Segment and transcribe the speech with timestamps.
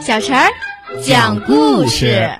[0.00, 0.50] 小陈儿
[1.02, 2.30] 讲故事。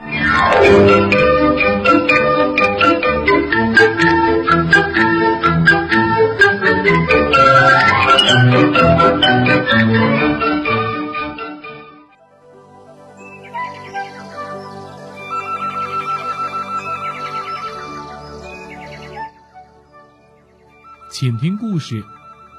[21.12, 22.02] 请听故事：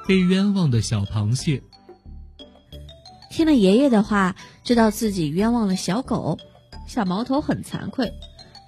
[0.06, 1.60] 被冤枉的小螃蟹。
[3.32, 6.38] 听了爷爷的话，知道自己冤枉了小狗，
[6.86, 8.12] 小毛头很惭愧。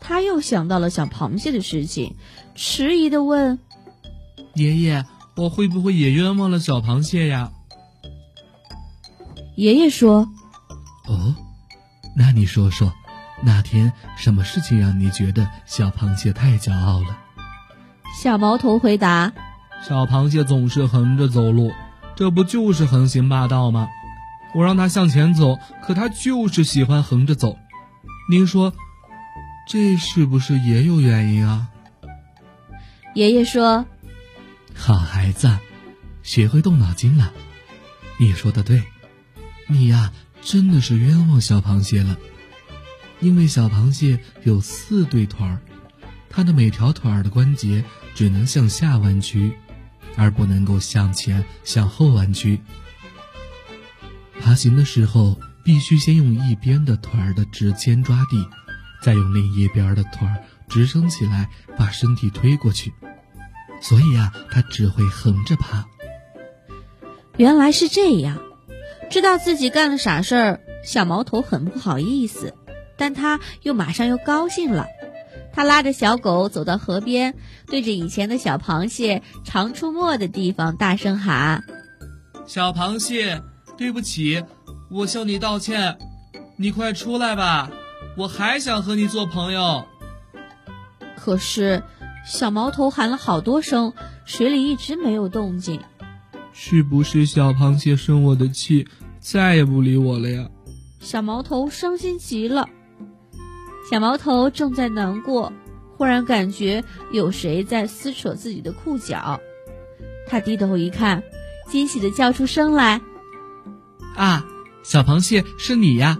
[0.00, 2.16] 他又想到了小螃蟹的事情，
[2.54, 3.58] 迟疑的问
[4.56, 5.04] ：“爷爷，
[5.36, 7.52] 我会不会也冤枉了小螃蟹呀？”
[9.54, 10.28] 爷爷说
[11.06, 11.34] ：“哦，
[12.16, 12.90] 那你说说，
[13.42, 17.18] 那天什么事情让你觉得小螃蟹太骄傲了？”
[18.18, 19.30] 小毛头回答。
[19.86, 21.70] 小螃蟹总是横着走路，
[22.16, 23.88] 这不就是横行霸道吗？
[24.54, 27.58] 我让他向前走，可他就是喜欢横着走。
[28.30, 28.72] 您说，
[29.68, 31.68] 这是不是也有原因啊？
[33.14, 33.84] 爷爷说
[34.74, 35.58] ：“好孩子，
[36.22, 37.32] 学会动脑筋了。
[38.16, 38.82] 你说的对，
[39.68, 42.16] 你呀真的是冤枉小螃蟹了，
[43.20, 45.60] 因为小螃蟹有四对腿儿，
[46.30, 49.52] 它的每条腿儿的关节只能向下弯曲。”
[50.16, 52.60] 而不能够向前、向后弯曲。
[54.44, 58.46] 爬行的时候，必须先用一边的腿儿的指尖抓地，
[59.02, 60.36] 再用另一边的腿儿
[60.68, 62.92] 直升起来，把身体推过去。
[63.80, 65.86] 所以啊，它只会横着爬。
[67.38, 68.38] 原来是这样，
[69.10, 72.54] 知道自己干了傻事儿，小毛头很不好意思，
[72.98, 74.86] 但他又马上又高兴了。
[75.54, 77.34] 他拉着小狗走到河边，
[77.66, 81.64] 对着以前的小螃蟹常出没的地方大声喊
[82.46, 83.40] ：“小螃蟹，
[83.76, 84.44] 对不起，
[84.90, 85.98] 我向你道歉，
[86.56, 87.70] 你快出来吧，
[88.16, 89.84] 我还想和你做朋友。”
[91.16, 91.82] 可是，
[92.26, 93.92] 小毛头喊了好多声，
[94.24, 95.80] 水里一直没有动静。
[96.52, 98.86] 是不是小螃蟹生我的气，
[99.18, 100.48] 再也不理我了呀？
[101.00, 102.68] 小毛头伤心极了。
[103.90, 105.52] 小毛头正在难过，
[105.96, 109.40] 忽然感觉有谁在撕扯自己的裤脚，
[110.28, 111.22] 他低头一看，
[111.68, 113.00] 惊喜的叫出声来
[114.14, 114.44] ：“啊，
[114.82, 116.18] 小螃蟹是你呀！”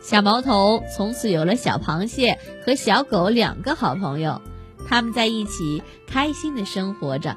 [0.00, 4.42] 小毛头从此有了小螃蟹和小狗两个好朋友，
[4.86, 7.36] 他们在一起开心的生活着。